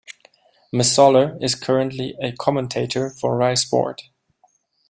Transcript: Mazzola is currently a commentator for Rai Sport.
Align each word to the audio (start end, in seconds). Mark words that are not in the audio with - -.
Mazzola 0.73 1.37
is 1.43 1.53
currently 1.53 2.15
a 2.19 2.31
commentator 2.31 3.11
for 3.11 3.37
Rai 3.37 3.55
Sport. 3.55 4.09